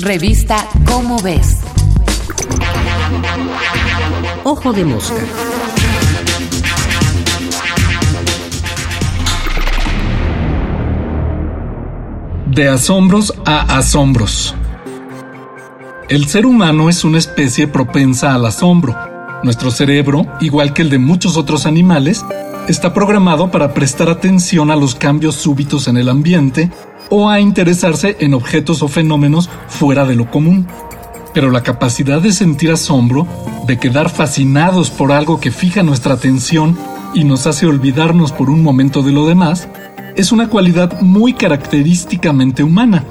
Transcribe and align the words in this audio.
Revista 0.00 0.68
Cómo 0.86 1.20
ves. 1.20 1.58
Ojo 4.44 4.72
de 4.72 4.84
mosca. 4.84 5.20
De 12.46 12.68
asombros 12.68 13.34
a 13.44 13.76
asombros. 13.76 14.54
El 16.08 16.28
ser 16.28 16.46
humano 16.46 16.88
es 16.88 17.02
una 17.02 17.18
especie 17.18 17.66
propensa 17.66 18.36
al 18.36 18.46
asombro. 18.46 18.96
Nuestro 19.42 19.72
cerebro, 19.72 20.26
igual 20.40 20.74
que 20.74 20.82
el 20.82 20.90
de 20.90 20.98
muchos 20.98 21.36
otros 21.36 21.66
animales, 21.66 22.24
está 22.68 22.94
programado 22.94 23.50
para 23.50 23.74
prestar 23.74 24.10
atención 24.10 24.70
a 24.70 24.76
los 24.76 24.94
cambios 24.94 25.34
súbitos 25.34 25.88
en 25.88 25.96
el 25.96 26.08
ambiente 26.08 26.70
o 27.10 27.28
a 27.28 27.40
interesarse 27.40 28.16
en 28.20 28.34
objetos 28.34 28.82
o 28.82 28.88
fenómenos 28.88 29.48
fuera 29.68 30.04
de 30.04 30.14
lo 30.14 30.30
común. 30.30 30.66
Pero 31.34 31.50
la 31.50 31.62
capacidad 31.62 32.20
de 32.20 32.32
sentir 32.32 32.70
asombro, 32.70 33.26
de 33.66 33.78
quedar 33.78 34.10
fascinados 34.10 34.90
por 34.90 35.12
algo 35.12 35.40
que 35.40 35.50
fija 35.50 35.82
nuestra 35.82 36.14
atención 36.14 36.76
y 37.14 37.24
nos 37.24 37.46
hace 37.46 37.66
olvidarnos 37.66 38.32
por 38.32 38.50
un 38.50 38.62
momento 38.62 39.02
de 39.02 39.12
lo 39.12 39.26
demás, 39.26 39.68
es 40.16 40.32
una 40.32 40.48
cualidad 40.48 41.00
muy 41.00 41.34
característicamente 41.34 42.62
humana, 42.62 43.04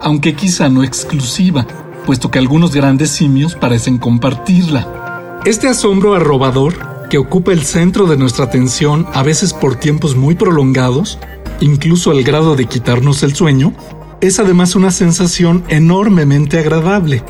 aunque 0.00 0.34
quizá 0.34 0.68
no 0.68 0.84
exclusiva, 0.84 1.66
puesto 2.06 2.30
que 2.30 2.38
algunos 2.38 2.74
grandes 2.74 3.10
simios 3.10 3.54
parecen 3.54 3.98
compartirla. 3.98 5.40
Este 5.44 5.68
asombro 5.68 6.14
arrobador, 6.14 7.08
que 7.10 7.18
ocupa 7.18 7.52
el 7.52 7.64
centro 7.64 8.06
de 8.06 8.16
nuestra 8.16 8.44
atención 8.44 9.06
a 9.12 9.22
veces 9.22 9.52
por 9.52 9.76
tiempos 9.76 10.16
muy 10.16 10.34
prolongados, 10.34 11.18
incluso 11.60 12.10
al 12.10 12.22
grado 12.22 12.56
de 12.56 12.66
quitarnos 12.66 13.22
el 13.22 13.34
sueño, 13.34 13.72
es 14.20 14.38
además 14.38 14.74
una 14.74 14.90
sensación 14.90 15.64
enormemente 15.68 16.58
agradable. 16.58 17.22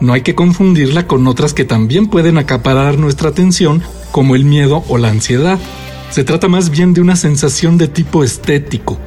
No 0.00 0.12
hay 0.12 0.22
que 0.22 0.34
confundirla 0.34 1.06
con 1.06 1.26
otras 1.26 1.54
que 1.54 1.64
también 1.64 2.08
pueden 2.08 2.38
acaparar 2.38 2.98
nuestra 2.98 3.30
atención, 3.30 3.82
como 4.10 4.34
el 4.34 4.44
miedo 4.44 4.84
o 4.88 4.98
la 4.98 5.08
ansiedad. 5.08 5.58
Se 6.10 6.24
trata 6.24 6.48
más 6.48 6.70
bien 6.70 6.94
de 6.94 7.00
una 7.00 7.16
sensación 7.16 7.78
de 7.78 7.88
tipo 7.88 8.24
estético, 8.24 8.98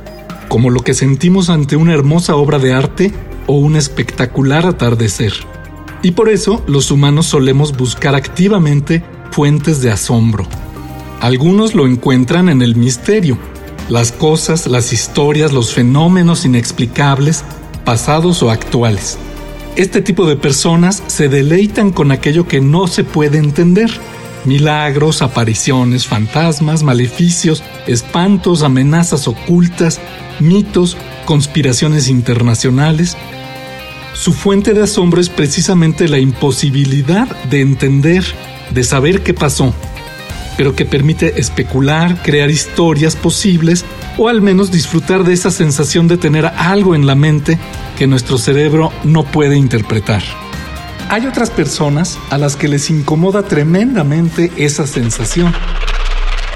como 0.48 0.70
lo 0.70 0.82
que 0.82 0.94
sentimos 0.94 1.50
ante 1.50 1.76
una 1.76 1.94
hermosa 1.94 2.36
obra 2.36 2.60
de 2.60 2.74
arte 2.74 3.14
o 3.48 3.58
un 3.58 3.76
espectacular 3.76 4.66
atardecer. 4.66 5.34
Y 6.04 6.12
por 6.12 6.30
eso 6.30 6.64
los 6.68 6.92
humanos 6.92 7.26
solemos 7.26 7.76
buscar 7.76 8.16
activamente 8.16 9.04
fuentes 9.32 9.82
de 9.82 9.92
asombro. 9.92 10.48
Algunos 11.20 11.74
lo 11.74 11.88
encuentran 11.88 12.50
en 12.50 12.62
el 12.62 12.76
misterio, 12.76 13.38
las 13.90 14.12
cosas, 14.12 14.68
las 14.68 14.94
historias, 14.94 15.52
los 15.52 15.74
fenómenos 15.74 16.46
inexplicables, 16.46 17.44
pasados 17.86 18.44
o 18.44 18.52
actuales. 18.52 19.18
Este 19.76 20.02
tipo 20.02 20.26
de 20.28 20.36
personas 20.36 21.04
se 21.08 21.30
deleitan 21.30 21.92
con 21.92 22.12
aquello 22.12 22.48
que 22.48 22.60
no 22.60 22.88
se 22.88 23.04
puede 23.04 23.38
entender. 23.38 23.90
Milagros, 24.44 25.22
apariciones, 25.22 26.08
fantasmas, 26.08 26.84
maleficios, 26.84 27.64
espantos, 27.86 28.64
amenazas 28.64 29.28
ocultas, 29.28 30.00
mitos, 30.40 30.98
conspiraciones 31.26 32.08
internacionales. 32.08 33.16
Su 34.14 34.34
fuente 34.34 34.74
de 34.74 34.84
asombro 34.84 35.22
es 35.22 35.30
precisamente 35.30 36.08
la 36.08 36.18
imposibilidad 36.18 37.28
de 37.46 37.62
entender, 37.62 38.26
de 38.72 38.84
saber 38.84 39.22
qué 39.22 39.34
pasó, 39.34 39.74
pero 40.58 40.76
que 40.76 40.86
permite 40.86 41.40
especular, 41.40 42.22
crear 42.24 42.50
historias 42.50 43.16
posibles 43.16 43.86
o 44.18 44.28
al 44.28 44.42
menos 44.42 44.72
disfrutar 44.72 45.24
de 45.24 45.34
esa 45.34 45.52
sensación 45.52 46.08
de 46.08 46.18
tener 46.18 46.46
algo 46.46 46.96
en 46.96 47.06
la 47.06 47.16
mente 47.16 47.60
que 47.98 48.08
nuestro 48.08 48.38
cerebro 48.40 48.92
no 49.04 49.24
puede 49.24 49.56
interpretar. 49.56 50.24
Hay 51.10 51.26
otras 51.26 51.52
personas 51.52 52.18
a 52.32 52.38
las 52.38 52.58
que 52.58 52.68
les 52.68 52.90
incomoda 52.90 53.44
tremendamente 53.44 54.52
esa 54.58 54.88
sensación. 54.88 55.54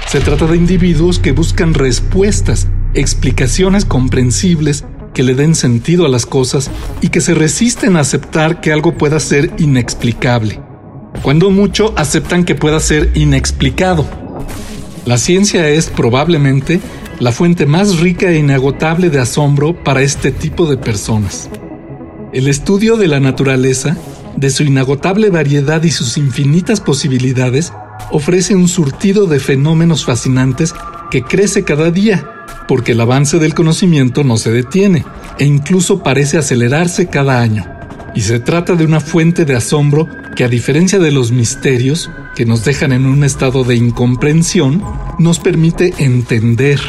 Se 0.08 0.20
trata 0.20 0.46
de 0.46 0.58
individuos 0.58 1.18
que 1.18 1.32
buscan 1.32 1.72
respuestas, 1.72 2.68
explicaciones 2.92 3.86
comprensibles 3.86 4.84
que 5.14 5.22
le 5.22 5.34
den 5.34 5.54
sentido 5.54 6.04
a 6.04 6.08
las 6.08 6.26
cosas 6.26 6.70
y 7.00 7.08
que 7.08 7.20
se 7.20 7.34
resisten 7.34 7.96
a 7.96 8.00
aceptar 8.00 8.60
que 8.60 8.72
algo 8.72 8.98
pueda 8.98 9.20
ser 9.20 9.50
inexplicable 9.58 10.60
cuando 11.22 11.50
mucho 11.50 11.94
aceptan 11.96 12.44
que 12.44 12.54
pueda 12.54 12.80
ser 12.80 13.12
inexplicado. 13.14 14.06
La 15.06 15.18
ciencia 15.18 15.68
es 15.68 15.88
probablemente 15.88 16.80
la 17.20 17.32
fuente 17.32 17.66
más 17.66 18.00
rica 18.00 18.30
e 18.30 18.38
inagotable 18.38 19.10
de 19.10 19.20
asombro 19.20 19.82
para 19.84 20.02
este 20.02 20.32
tipo 20.32 20.66
de 20.66 20.76
personas. 20.76 21.48
El 22.32 22.48
estudio 22.48 22.96
de 22.96 23.08
la 23.08 23.20
naturaleza, 23.20 23.96
de 24.36 24.50
su 24.50 24.64
inagotable 24.64 25.30
variedad 25.30 25.82
y 25.82 25.90
sus 25.90 26.16
infinitas 26.16 26.80
posibilidades, 26.80 27.72
ofrece 28.10 28.54
un 28.54 28.68
surtido 28.68 29.26
de 29.26 29.38
fenómenos 29.38 30.04
fascinantes 30.04 30.74
que 31.10 31.22
crece 31.22 31.62
cada 31.62 31.90
día, 31.90 32.28
porque 32.66 32.92
el 32.92 33.00
avance 33.00 33.38
del 33.38 33.54
conocimiento 33.54 34.24
no 34.24 34.36
se 34.36 34.50
detiene 34.50 35.04
e 35.38 35.44
incluso 35.44 36.02
parece 36.02 36.38
acelerarse 36.38 37.08
cada 37.08 37.40
año 37.40 37.66
y 38.14 38.20
se 38.22 38.40
trata 38.40 38.74
de 38.74 38.84
una 38.84 39.00
fuente 39.00 39.44
de 39.44 39.56
asombro 39.56 40.08
que 40.34 40.44
a 40.44 40.48
diferencia 40.48 40.98
de 40.98 41.10
los 41.10 41.30
misterios 41.32 42.10
que 42.34 42.46
nos 42.46 42.64
dejan 42.64 42.92
en 42.92 43.06
un 43.06 43.24
estado 43.24 43.64
de 43.64 43.76
incomprensión, 43.76 44.82
nos 45.18 45.38
permite 45.38 45.94
entender, 45.98 46.80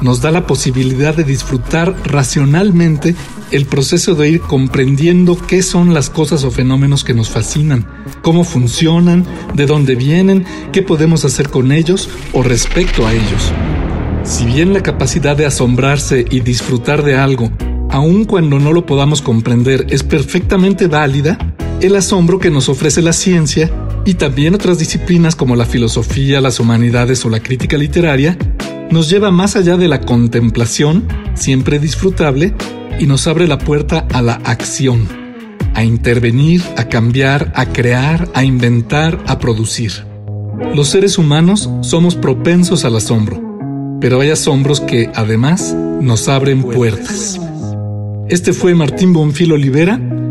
nos 0.00 0.20
da 0.20 0.30
la 0.30 0.46
posibilidad 0.46 1.14
de 1.14 1.24
disfrutar 1.24 1.94
racionalmente 2.04 3.14
el 3.50 3.66
proceso 3.66 4.14
de 4.14 4.30
ir 4.30 4.40
comprendiendo 4.40 5.36
qué 5.36 5.62
son 5.62 5.94
las 5.94 6.10
cosas 6.10 6.44
o 6.44 6.50
fenómenos 6.50 7.04
que 7.04 7.14
nos 7.14 7.30
fascinan, 7.30 7.86
cómo 8.22 8.44
funcionan, 8.44 9.24
de 9.54 9.66
dónde 9.66 9.94
vienen, 9.94 10.44
qué 10.72 10.82
podemos 10.82 11.24
hacer 11.24 11.50
con 11.50 11.72
ellos 11.72 12.08
o 12.32 12.42
respecto 12.42 13.06
a 13.06 13.12
ellos. 13.12 13.52
Si 14.22 14.46
bien 14.46 14.72
la 14.72 14.82
capacidad 14.82 15.36
de 15.36 15.46
asombrarse 15.46 16.24
y 16.30 16.40
disfrutar 16.40 17.02
de 17.02 17.16
algo 17.16 17.50
aun 17.94 18.24
cuando 18.24 18.58
no 18.58 18.72
lo 18.72 18.86
podamos 18.86 19.22
comprender, 19.22 19.86
es 19.88 20.02
perfectamente 20.02 20.88
válida, 20.88 21.38
el 21.86 21.96
asombro 21.96 22.38
que 22.38 22.50
nos 22.50 22.70
ofrece 22.70 23.02
la 23.02 23.12
ciencia 23.12 23.70
y 24.06 24.14
también 24.14 24.54
otras 24.54 24.78
disciplinas 24.78 25.36
como 25.36 25.54
la 25.54 25.66
filosofía, 25.66 26.40
las 26.40 26.58
humanidades 26.58 27.24
o 27.26 27.28
la 27.28 27.40
crítica 27.40 27.76
literaria, 27.76 28.38
nos 28.90 29.10
lleva 29.10 29.30
más 29.30 29.54
allá 29.54 29.76
de 29.76 29.86
la 29.86 30.00
contemplación, 30.00 31.06
siempre 31.34 31.78
disfrutable, 31.78 32.54
y 32.98 33.06
nos 33.06 33.26
abre 33.26 33.46
la 33.46 33.58
puerta 33.58 34.06
a 34.12 34.22
la 34.22 34.34
acción, 34.44 35.08
a 35.74 35.84
intervenir, 35.84 36.62
a 36.78 36.88
cambiar, 36.88 37.52
a 37.54 37.66
crear, 37.66 38.30
a 38.34 38.44
inventar, 38.44 39.22
a 39.26 39.38
producir. 39.38 39.92
Los 40.74 40.88
seres 40.88 41.18
humanos 41.18 41.68
somos 41.82 42.14
propensos 42.14 42.86
al 42.86 42.96
asombro, 42.96 43.98
pero 44.00 44.20
hay 44.20 44.30
asombros 44.30 44.80
que 44.80 45.10
además 45.14 45.74
nos 46.00 46.28
abren 46.28 46.62
puertas. 46.62 47.38
Este 48.28 48.54
fue 48.54 48.74
Martín 48.74 49.12
Bonfil 49.12 49.52
Olivera. 49.52 50.00